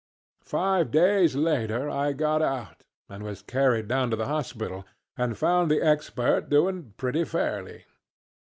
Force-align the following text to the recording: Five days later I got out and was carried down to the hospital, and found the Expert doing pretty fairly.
Five 0.45 0.89
days 0.89 1.35
later 1.35 1.87
I 1.87 2.13
got 2.13 2.41
out 2.41 2.83
and 3.07 3.21
was 3.21 3.43
carried 3.43 3.87
down 3.87 4.09
to 4.09 4.15
the 4.15 4.25
hospital, 4.25 4.83
and 5.15 5.37
found 5.37 5.69
the 5.69 5.79
Expert 5.83 6.49
doing 6.49 6.95
pretty 6.97 7.23
fairly. 7.23 7.85